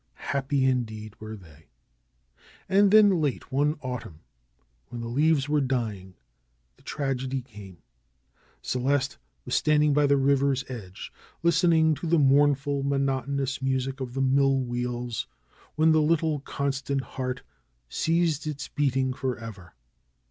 [0.31, 1.67] Happy indeed were they!
[2.67, 4.21] And then late one autumn,
[4.87, 6.15] when the leaves were dying,
[6.75, 7.83] the tragedy came.
[8.63, 14.21] Celeste was standing by the river's edge, listening to the mournful, monotonous music of the
[14.21, 15.27] mill wheels,
[15.75, 17.43] when the little constant heart
[17.87, 19.75] ceased its beating forever.